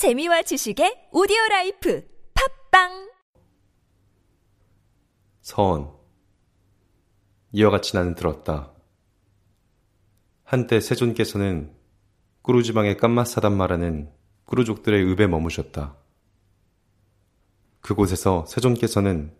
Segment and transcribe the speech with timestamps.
[0.00, 2.02] 재미와 지식의 오디오 life
[2.70, 3.10] 팟빵
[5.42, 5.92] 서언
[7.52, 8.72] 이와 같이 나는 들었다.
[10.42, 11.76] 한때 세존께서는
[12.40, 14.10] 꾸루지방의 깜마사담마라는
[14.46, 15.98] 꾸루족들의 읍에 머무셨다.
[17.82, 19.36] 그곳에서 세존께서는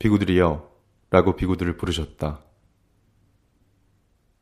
[0.00, 0.68] 비구들이여
[1.10, 2.42] 라고 비구들을 부르셨다.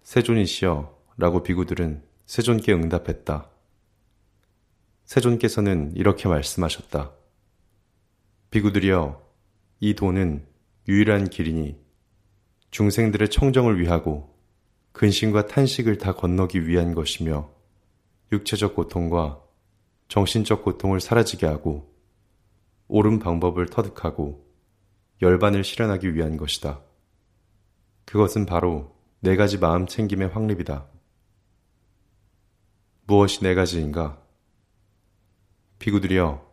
[0.04, 3.59] 세존이시여 라고 비구들은 세존께 응답했다.
[5.10, 7.10] 세존께서는 이렇게 말씀하셨다.
[8.52, 9.20] 비구들이여
[9.80, 10.46] 이 돈은
[10.86, 11.76] 유일한 길이니
[12.70, 14.32] 중생들의 청정을 위하고
[14.92, 17.50] 근심과 탄식을 다 건너기 위한 것이며
[18.30, 19.42] 육체적 고통과
[20.06, 21.92] 정신적 고통을 사라지게 하고
[22.86, 24.46] 옳은 방법을 터득하고
[25.22, 26.82] 열반을 실현하기 위한 것이다.
[28.04, 30.86] 그것은 바로 네 가지 마음 챙김의 확립이다.
[33.08, 34.19] 무엇이 네 가지인가?
[35.80, 36.46] 비구들이여,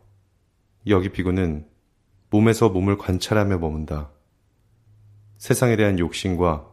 [0.86, 1.68] 여기 비구는
[2.30, 4.10] 몸에서 몸을 관찰하며 머문다.
[5.36, 6.66] 세상에 대한 욕심과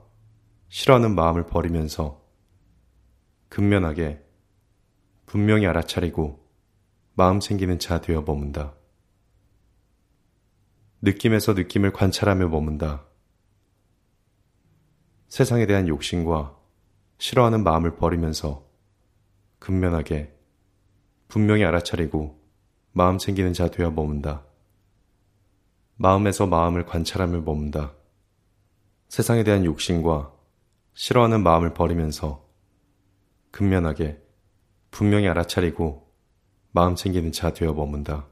[0.70, 2.24] 싫어하는 마음을 버리면서
[3.50, 4.24] 근면하게
[5.26, 6.48] 분명히 알아차리고
[7.16, 8.74] 마음 챙기는 자 되어 머문다.
[11.02, 13.06] 느낌에서 느낌을 관찰하며 머문다.
[15.28, 16.58] 세상에 대한 욕심과
[17.18, 18.66] 싫어하는 마음을 버리면서
[19.60, 20.34] 근면하게
[21.28, 22.45] 분명히 알아차리고
[22.98, 24.46] 마음 챙기는 자 되어 머문다.
[25.98, 27.92] 마음에서 마음을 관찰하며 머문다.
[29.10, 30.32] 세상에 대한 욕심과
[30.94, 32.48] 싫어하는 마음을 버리면서
[33.52, 34.24] 근면하게
[34.92, 36.10] 분명히 알아차리고
[36.72, 38.28] 마음 챙기는 자 되어 머문다.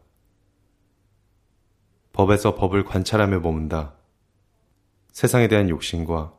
[2.13, 3.95] 법에서 법을 관찰하며 머문다.
[5.11, 6.33] 세상에 대한 욕심과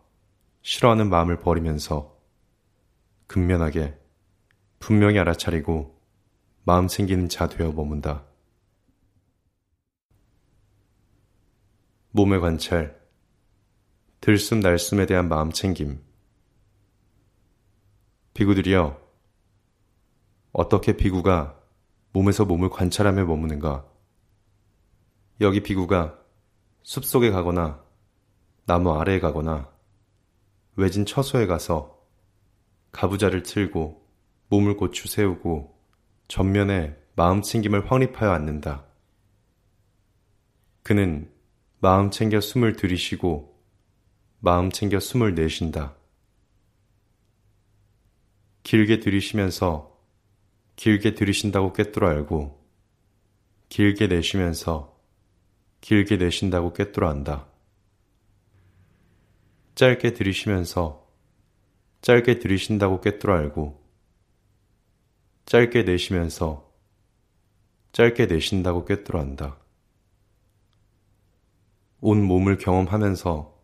[0.62, 2.16] 싫어하는 마음을 버리면서
[3.26, 3.98] 근면하게
[4.78, 5.93] 분명히 알아차리고
[6.66, 8.24] 마음 챙기는 자 되어 머문다.
[12.12, 12.98] 몸의 관찰,
[14.22, 16.02] 들숨 날숨에 대한 마음 챙김.
[18.32, 18.98] 비구들이여,
[20.52, 21.60] 어떻게 비구가
[22.12, 23.86] 몸에서 몸을 관찰하며 머무는가?
[25.42, 26.18] 여기 비구가
[26.82, 27.84] 숲속에 가거나
[28.64, 29.70] 나무 아래에 가거나
[30.76, 32.02] 외진 처소에 가서
[32.90, 34.08] 가부좌를 틀고
[34.48, 35.73] 몸을 고추 세우고
[36.28, 38.84] 전면에 마음 챙김을 확립하여 앉는다.
[40.82, 41.30] 그는
[41.80, 43.60] 마음 챙겨 숨을 들이쉬고
[44.40, 45.96] 마음 챙겨 숨을 내쉰다.
[48.62, 49.94] 길게 들이쉬면서
[50.76, 52.64] 길게 들이쉰다고 꿰뚫어 알고
[53.68, 54.98] 길게 내쉬면서
[55.80, 57.46] 길게 내쉰다고 꿰뚫어 안다.
[59.74, 61.06] 짧게 들이쉬면서
[62.00, 63.83] 짧게 들이쉰다고 꿰뚫어 알고
[65.46, 66.72] 짧게 내쉬면서
[67.92, 69.58] 짧게 내쉰다고 꿰뚫어 안다.
[72.00, 73.54] 온 몸을 경험하면서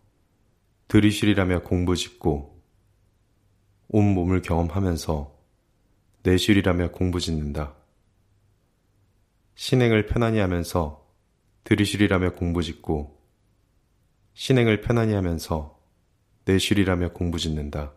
[0.89, 2.63] 들이쉬리라며 공부 짓고
[3.89, 5.37] 온 몸을 경험하면서
[6.23, 7.75] 내쉬리라며 공부 짓는다.
[9.55, 11.07] 신행을 편안히 하면서
[11.65, 13.21] 들이쉬리라며 공부 짓고
[14.35, 15.81] 신행을 편안히 하면서
[16.45, 17.93] 내쉬리라며 공부 짓는다.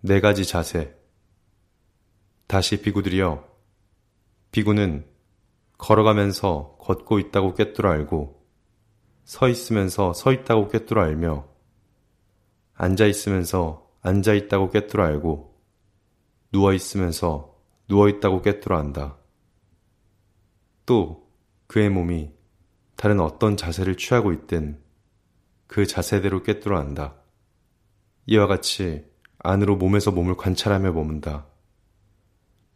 [0.00, 0.96] 네 가지 자세.
[2.46, 3.44] 다시 비구들이여.
[4.52, 5.04] 비구는
[5.76, 8.46] 걸어가면서 걷고 있다고 꿰뚫어 알고
[9.24, 11.48] 서 있으면서 서 있다고 꿰뚫어 알며
[12.74, 15.60] 앉아 있으면서 앉아 있다고 꿰뚫어 알고
[16.52, 19.18] 누워 있으면서 누워 있다고 꿰뚫어 안다.
[20.86, 21.28] 또
[21.66, 22.32] 그의 몸이
[22.94, 24.80] 다른 어떤 자세를 취하고 있든
[25.66, 27.16] 그 자세대로 꿰뚫어 안다.
[28.26, 29.04] 이와 같이
[29.38, 31.46] 안으로 몸에서 몸을 관찰하며 머문다.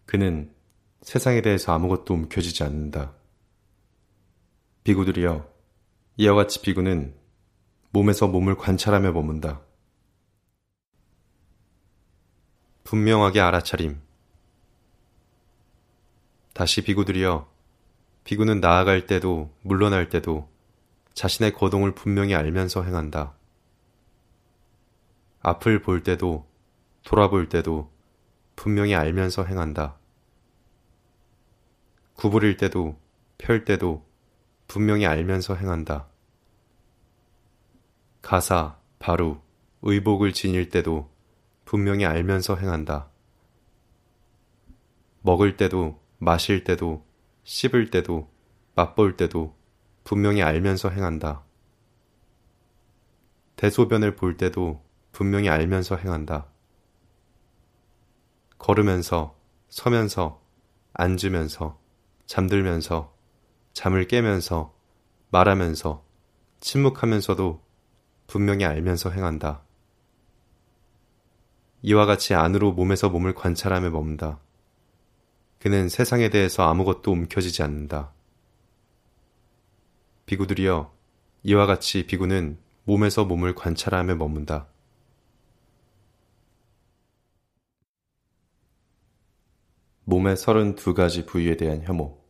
[0.07, 0.55] 그는
[1.03, 3.13] 세상에 대해서 아무것도 움켜쥐지 않는다.
[4.85, 5.51] 비구들이여,
[6.19, 7.15] 이와 같이 비구는
[7.91, 9.61] 몸에서 몸을 관찰하며 머문다.
[12.85, 14.01] 분명하게 알아차림.
[16.53, 17.51] 다시 비구들이여,
[18.25, 20.49] 비구는 나아갈 때도 물러날 때도
[21.15, 23.35] 자신의 거동을 분명히 알면서 행한다.
[25.41, 26.47] 앞을 볼 때도
[27.05, 27.91] 돌아볼 때도
[28.57, 29.97] 분명히 알면서 행한다.
[32.15, 32.99] 구부릴 때도
[33.39, 34.05] 펼 때도
[34.69, 36.09] 분명히 알면서 행한다.
[38.21, 39.41] 가사, 바루,
[39.83, 41.11] 의복을 지닐 때도
[41.65, 43.09] 분명히 알면서 행한다.
[45.23, 47.05] 먹을 때도, 마실 때도,
[47.45, 48.31] 씹을 때도,
[48.75, 49.57] 맛볼 때도
[50.05, 51.43] 분명히 알면서 행한다.
[53.57, 54.83] 대소변을 볼 때도
[55.13, 56.47] 분명히 알면서 행한다.
[58.63, 59.37] 걸으면서,
[59.71, 60.41] 서면서,
[60.93, 61.81] 앉으면서,
[62.27, 63.13] 잠들면서,
[63.73, 64.73] 잠을 깨면서,
[65.31, 66.05] 말하면서,
[66.61, 67.61] 침묵하면서도
[68.29, 69.65] 분명히 알면서 행한다.
[71.83, 74.39] 이와 같이 안으로 몸에서 몸을 관찰하며 머문다.
[75.59, 78.13] 그는 세상에 대해서 아무것도 움켜지지 않는다.
[80.27, 80.95] 비구들이여,
[81.43, 84.72] 이와 같이 비구는 몸에서 몸을 관찰하며 머문다.
[90.05, 92.21] 몸의 서른 두 가지 부위에 대한 혐오.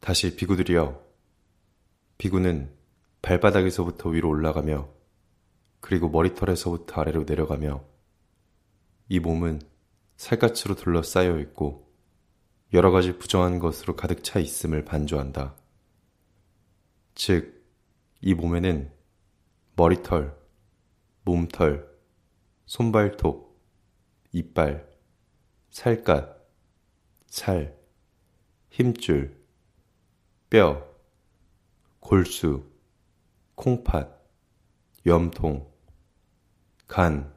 [0.00, 1.00] 다시 비구들이여.
[2.16, 2.74] 비구는
[3.22, 4.88] 발바닥에서부터 위로 올라가며
[5.80, 7.84] 그리고 머리털에서부터 아래로 내려가며
[9.08, 9.60] 이 몸은
[10.16, 11.90] 살갗으로 둘러싸여 있고
[12.72, 15.56] 여러 가지 부정한 것으로 가득 차 있음을 반조한다.
[17.14, 17.66] 즉,
[18.20, 18.92] 이 몸에는
[19.76, 20.38] 머리털,
[21.24, 21.88] 몸털,
[22.66, 23.49] 손발톱,
[24.32, 24.88] 이빨,
[25.70, 26.46] 살갗,
[27.26, 27.76] 살,
[28.68, 29.44] 힘줄,
[30.48, 30.86] 뼈,
[31.98, 32.70] 골수,
[33.56, 34.20] 콩팥,
[35.04, 35.68] 염통,
[36.86, 37.34] 간,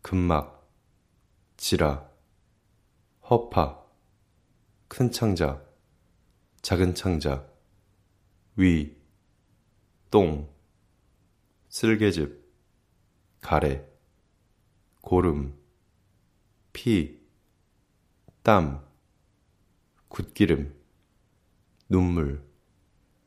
[0.00, 0.72] 근막,
[1.58, 2.08] 지라,
[3.28, 3.84] 허파,
[4.88, 5.62] 큰 창자,
[6.62, 7.46] 작은 창자,
[8.56, 8.96] 위,
[10.10, 10.50] 똥,
[11.68, 12.50] 쓸개즙,
[13.42, 13.86] 가래,
[15.02, 15.57] 고름,
[16.80, 17.20] 피,
[18.44, 18.86] 땀,
[20.06, 20.80] 굿기름,
[21.88, 22.48] 눈물,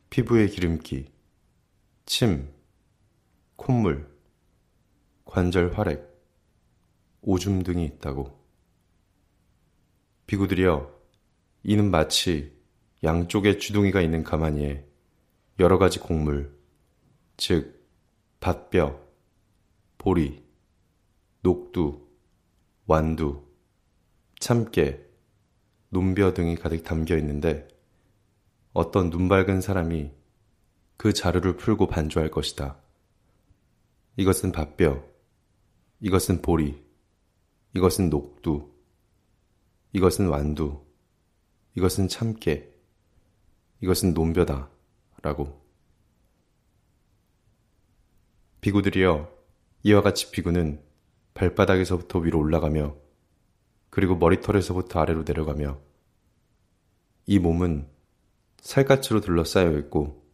[0.09, 1.11] 피부의 기름기,
[2.05, 2.49] 침,
[3.57, 4.09] 콧물,
[5.25, 6.01] 관절 활액,
[7.19, 8.41] 오줌 등이 있다고.
[10.27, 10.97] 비구들이여,
[11.63, 12.57] 이는 마치
[13.03, 14.87] 양쪽에 주둥이가 있는 가마니에
[15.59, 16.57] 여러 가지 곡물,
[17.35, 17.85] 즉,
[18.39, 18.97] 밭뼈,
[19.97, 20.41] 보리,
[21.41, 22.10] 녹두,
[22.91, 23.47] 완두,
[24.37, 24.99] 참깨,
[25.87, 27.65] 논벼 등이 가득 담겨 있는데
[28.73, 30.11] 어떤 눈밝은 사람이
[30.97, 32.77] 그 자루를 풀고 반주할 것이다.
[34.17, 35.05] 이것은 밭뼈,
[36.01, 36.83] 이것은 보리,
[37.73, 38.69] 이것은 녹두,
[39.93, 40.85] 이것은 완두,
[41.77, 42.73] 이것은 참깨,
[43.79, 44.69] 이것은 논벼다.
[45.21, 45.65] 라고.
[48.59, 49.31] 비구들이여,
[49.83, 50.90] 이와 같이 비구는
[51.33, 52.95] 발바닥에서부터 위로 올라가며,
[53.89, 55.79] 그리고 머리털에서부터 아래로 내려가며,
[57.25, 57.87] 이 몸은
[58.61, 60.25] 살갗으로 둘러싸여 있고,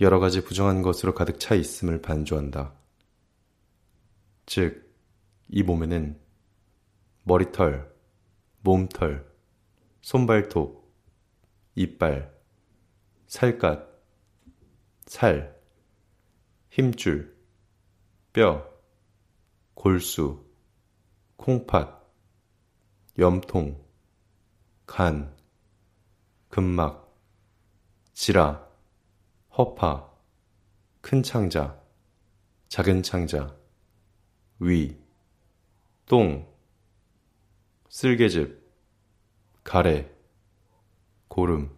[0.00, 2.74] 여러 가지 부정한 것으로 가득 차 있음을 반조한다.
[4.46, 4.92] 즉,
[5.48, 6.18] 이 몸에는
[7.24, 7.92] 머리털,
[8.62, 9.30] 몸털,
[10.00, 10.82] 손발톱,
[11.74, 12.32] 이빨,
[13.26, 13.88] 살갗,
[15.06, 15.56] 살,
[16.70, 17.36] 힘줄,
[18.32, 18.71] 뼈,
[19.74, 20.44] 골수,
[21.36, 22.02] 콩팥,
[23.18, 23.84] 염통,
[24.86, 25.36] 간,
[26.48, 27.18] 근막,
[28.12, 28.68] 지라,
[29.56, 30.12] 허파,
[31.00, 31.82] 큰 창자,
[32.68, 33.56] 작은 창자,
[34.60, 34.96] 위,
[36.06, 36.46] 똥,
[37.88, 38.62] 쓸개즙,
[39.64, 40.10] 가래,
[41.28, 41.74] 고름,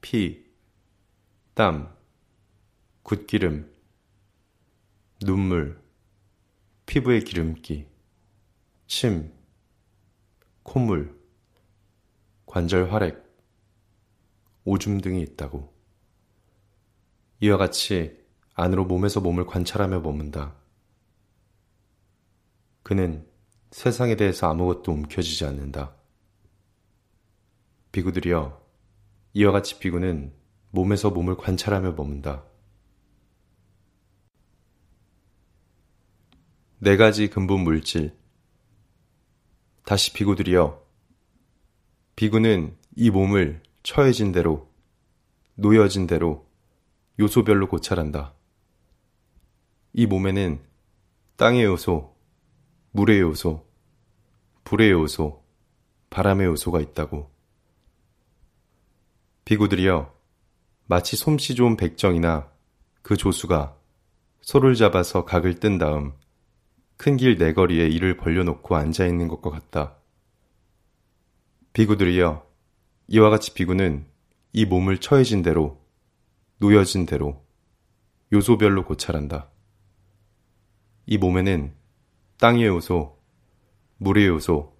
[0.00, 0.46] 피,
[1.54, 1.96] 땀,
[3.02, 3.74] 굿기름,
[5.20, 5.87] 눈물,
[6.88, 7.86] 피부의 기름기,
[8.86, 9.30] 침,
[10.62, 11.20] 콧물,
[12.46, 13.22] 관절 활액,
[14.64, 15.70] 오줌 등이 있다고.
[17.40, 18.18] 이와 같이
[18.54, 20.56] 안으로 몸에서 몸을 관찰하며 머문다.
[22.82, 23.28] 그는
[23.70, 25.94] 세상에 대해서 아무것도 움켜지지 않는다.
[27.92, 28.66] 비구들이여,
[29.34, 30.32] 이와 같이 비구는
[30.70, 32.47] 몸에서 몸을 관찰하며 머문다.
[36.80, 38.16] 네 가지 근본 물질.
[39.84, 40.80] 다시 비구들이여,
[42.14, 44.70] 비구는 이 몸을 처해진 대로,
[45.56, 46.48] 놓여진 대로,
[47.18, 48.32] 요소별로 고찰한다.
[49.92, 50.60] 이 몸에는
[51.34, 52.14] 땅의 요소,
[52.92, 53.66] 물의 요소,
[54.62, 55.44] 불의 요소,
[56.10, 57.28] 바람의 요소가 있다고.
[59.44, 60.14] 비구들이여,
[60.86, 62.48] 마치 솜씨 좋은 백정이나
[63.02, 63.76] 그 조수가
[64.42, 66.12] 소를 잡아서 각을 뜬 다음
[66.98, 69.96] 큰 길 내거리에 이를 벌려놓고 앉아 있는 것과 같다.
[71.72, 72.44] 비구들이여,
[73.06, 74.04] 이와 같이 비구는
[74.52, 75.80] 이 몸을 처해진 대로,
[76.58, 77.46] 놓여진 대로,
[78.32, 79.48] 요소별로 고찰한다.
[81.06, 81.72] 이 몸에는
[82.38, 83.16] 땅의 요소,
[83.98, 84.76] 물의 요소,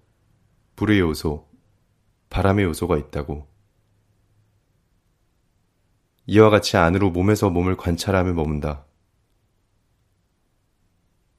[0.75, 1.49] 불의 요소,
[2.29, 3.47] 바람의 요소가 있다고.
[6.25, 8.85] 이와 같이 안으로 몸에서 몸을 관찰하며 머문다.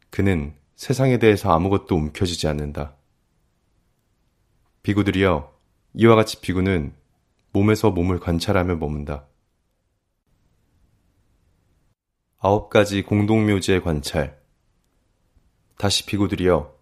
[0.08, 2.96] 그는 세상에 대해서 아무것도 움켜쥐지 않는다.
[4.82, 5.54] 비구들이여,
[5.92, 6.94] 이와 같이 비구는
[7.52, 9.26] 몸에서 몸을 관찰하며 머문다.
[12.38, 14.40] 아홉 가지 공동묘지의 관찰.
[15.76, 16.74] 다시 비구들이여,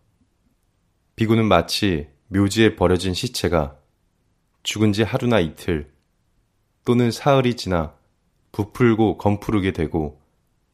[1.17, 3.81] 비구는 마치 묘지에 버려진 시체가
[4.63, 5.93] 죽은 지 하루나 이틀
[6.85, 7.97] 또는 사흘이 지나
[8.53, 10.23] 부풀고 검푸르게 되고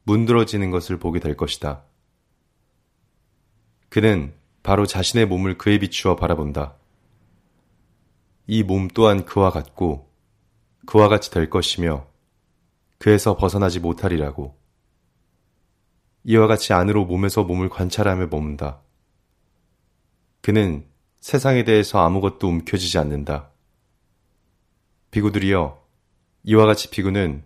[0.03, 1.87] 문드러지는 것을 보게 될 것이다.
[3.95, 4.35] 그는
[4.65, 6.75] 바로 자신의 몸을 그에 비추어 바라본다.
[8.49, 10.11] 이 몸 또한 그와 같고
[10.85, 12.05] 그와 같이 될 것이며
[12.99, 14.59] 그에서 벗어나지 못하리라고.
[16.25, 18.81] 이와 같이 안으로 몸에서 몸을 관찰하며 머문다.
[20.41, 20.89] 그는
[21.21, 23.51] 세상에 대해서 아무것도 움켜쥐지 않는다.
[25.13, 25.87] 비구들이여,
[26.43, 27.45] 이와 같이 비구는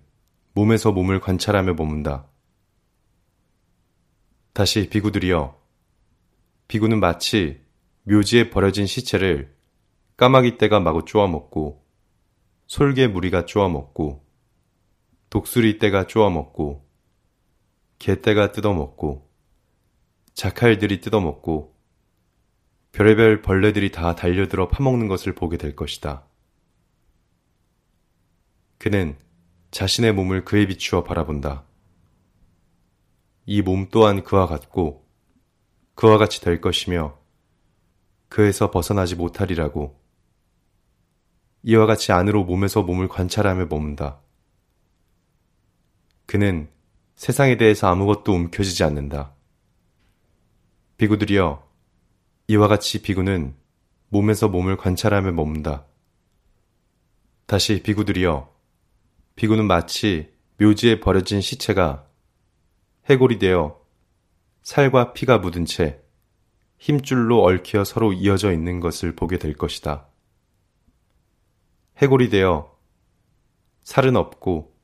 [0.54, 2.26] 몸에서 몸을 관찰하며 머문다.
[4.54, 5.57] 다시 비구들이여,
[6.68, 7.62] 비구는 마치
[8.04, 9.56] 묘지에 버려진 시체를
[10.18, 11.82] 까마귀 떼가 마구 쪼아먹고,
[12.66, 14.26] 솔개 무리가 쪼아먹고,
[15.30, 16.86] 독수리 떼가 쪼아먹고,
[17.98, 19.30] 개떼가 뜯어먹고,
[20.34, 21.74] 자칼들이 뜯어먹고,
[22.92, 26.26] 별의별 벌레들이 다 달려들어 파먹는 것을 보게 될 것이다.
[28.76, 29.16] 그는
[29.70, 31.64] 자신의 몸을 그에 비추어 바라본다.
[33.46, 35.07] 이 몸 또한 그와 같고
[35.98, 37.18] 그와 같이 될 것이며
[38.28, 40.00] 그에서 벗어나지 못하리라고
[41.64, 44.20] 이와 같이 안으로 몸에서 몸을 관찰하며 머문다.
[46.26, 46.68] 그는
[47.16, 49.34] 세상에 대해서 아무것도 움켜쥐지 않는다.
[50.98, 51.68] 비구들이여
[52.46, 53.56] 이와 같이 비구는
[54.10, 55.84] 몸에서 몸을 관찰하며 머문다.
[57.46, 58.54] 다시 비구들이여,
[59.34, 62.06] 비구는 마치 묘지에 버려진 시체가
[63.10, 63.77] 해골이 되어
[64.68, 65.98] 살과 피가 묻은 채
[66.76, 70.06] 힘줄로 얽혀 서로 이어져 있는 것을 보게 될 것이다.
[71.96, 72.76] 해골이 되어
[73.82, 74.76] 살은 없고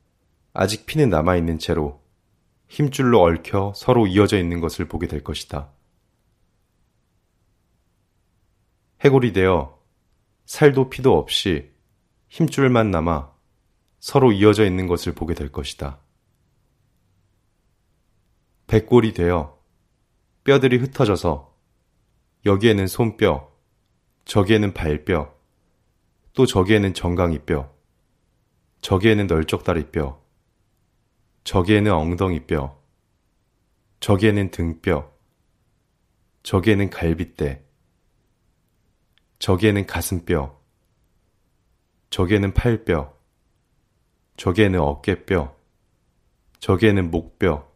[0.53, 2.01] 아직 피는 남아있는 채로
[2.67, 5.71] 힘줄로 얽혀 서로 이어져 있는 것을 보게 될 것이다.
[9.01, 9.79] 해골이 되어
[10.47, 11.69] 살도 피도 없이
[12.29, 13.31] 힘줄만 남아
[13.99, 15.99] 서로 이어져 있는 것을 보게 될 것이다.
[18.65, 19.54] 백골이 되어
[20.45, 21.57] 뼈들이 흩어져서
[22.45, 23.51] 여기에는 손뼈,
[24.25, 25.35] 저기에는 발뼈,
[26.33, 27.73] 또 저기에는 정강이뼈,
[28.81, 30.21] 저기에는 널쩍다리뼈,
[31.45, 32.79] 저기에는 엉덩이뼈,
[33.99, 35.11] 저기에는 등뼈,
[36.43, 37.65] 저기에는 갈빗대,
[39.39, 40.61] 저기에는 가슴뼈,
[42.11, 43.17] 저기에는 팔뼈,
[44.37, 45.55] 저기에는 어깨뼈,
[46.59, 47.67] 저기에는 목뼈,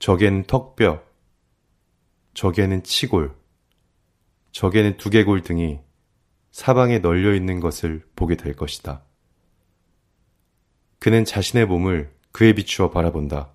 [0.00, 1.05] 저기에는 턱뼈,
[2.36, 3.34] 저기에는 치골,
[4.52, 5.80] 저기에는 두개골 등이
[6.50, 9.02] 사방에 널려 있는 것을 보게 될 것이다.
[10.98, 13.54] 그는 자신의 몸을 그에 비추어 바라본다.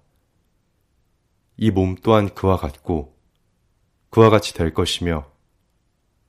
[1.58, 3.16] 이 몸 또한 그와 같고
[4.10, 5.32] 그와 같이 될 것이며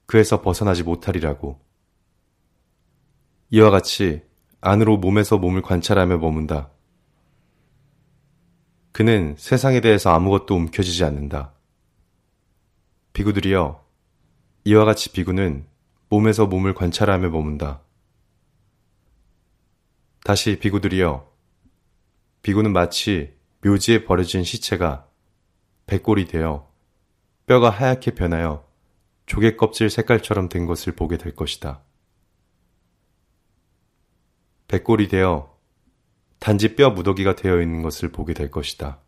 [0.05, 1.59] 그에서 벗어나지 못하리라고.
[3.49, 4.21] 이와 같이
[4.61, 6.71] 안으로 몸에서 몸을 관찰하며 머문다.
[8.93, 11.55] 그는 세상에 대해서 아무것도 움켜쥐지 않는다.
[13.13, 13.85] 비구들이여,
[14.65, 15.67] 이와 같이 비구는
[16.09, 17.83] 몸에서 몸을 관찰하며 머문다.
[20.25, 21.31] 다시 비구들이여,
[22.43, 25.09] 비구는 마치 묘지에 버려진 시체가
[25.87, 26.71] 백골이 되어
[27.47, 28.67] 뼈가 하얗게 변하여
[29.27, 31.83] 조개 껍질 색깔처럼 된 것을 보게 될 것이다.
[34.69, 35.57] 백골이 되어
[36.39, 39.01] 단지 뼈 무더기가 되어 있는 것을 보게 될 것이다.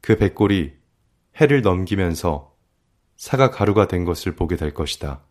[0.00, 0.74] 그 백골이
[1.40, 2.56] 해를 넘기면서
[3.16, 5.24] 사과 가루가 된 것을 보게 될 것이다.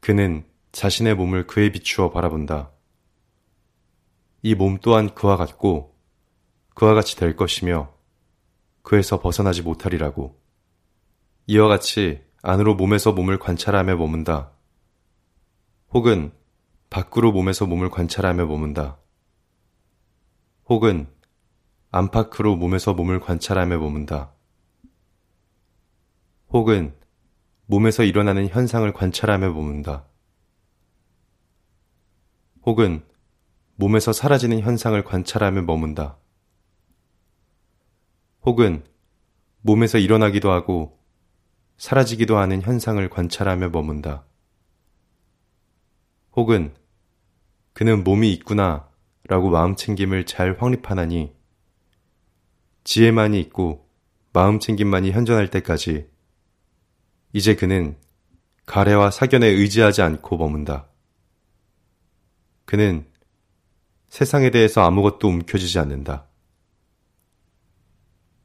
[0.00, 2.72] 그는 자신의 몸을 그에 비추어 바라본다.
[4.42, 5.98] 이 몸 또한 그와 같고
[6.74, 7.92] 그와 같이 될 것이며
[8.82, 10.40] 그에서 벗어나지 못하리라고.
[11.46, 14.52] 이와 같이 안으로 몸에서 몸을 관찰하며 머문다.
[15.92, 16.32] 혹은
[16.88, 18.98] 밖으로 몸에서 몸을 관찰하며 머문다.
[20.68, 21.08] 혹은
[21.92, 24.32] 안팎으로 몸에서 몸을 관찰하며 머문다.
[26.50, 26.94] 혹은
[27.66, 30.06] 몸에서 일어나는 현상을 관찰하며 머문다.
[32.62, 33.04] 혹은
[33.74, 36.18] 몸에서 사라지는 현상을 관찰하며 머문다.
[38.42, 38.84] 혹은
[39.62, 40.98] 몸에서 일어나기도 하고
[41.76, 44.24] 사라지기도 하는 현상을 관찰하며 머문다.
[46.32, 46.74] 혹은
[47.72, 48.88] 그는 몸이 있구나
[49.24, 51.39] 라고 마음 챙김을 잘 확립하나니
[52.90, 53.88] 지혜만이 있고
[54.32, 56.10] 마음 챙김만이 현존할 때까지
[57.32, 57.96] 이제 그는
[58.66, 60.88] 가래와 사견에 의지하지 않고 머문다.
[62.64, 63.06] 그는
[64.08, 66.26] 세상에 대해서 아무것도 움켜쥐지 않는다.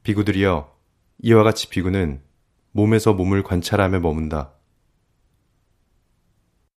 [0.04, 0.72] 비구들이여,
[1.24, 2.22] 이와 같이 비구는
[2.70, 4.52] 몸에서 몸을 관찰하며 머문다.